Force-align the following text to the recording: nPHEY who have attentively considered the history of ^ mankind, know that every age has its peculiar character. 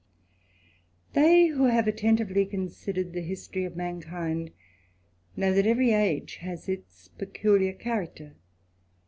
nPHEY 1.13 1.49
who 1.53 1.65
have 1.65 1.87
attentively 1.87 2.43
considered 2.43 3.13
the 3.13 3.21
history 3.21 3.65
of 3.65 3.73
^ 3.73 3.75
mankind, 3.75 4.49
know 5.35 5.53
that 5.53 5.67
every 5.67 5.91
age 5.91 6.37
has 6.37 6.67
its 6.67 7.09
peculiar 7.09 7.71
character. 7.73 8.33